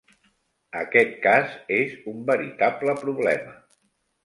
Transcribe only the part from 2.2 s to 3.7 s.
veritable problema.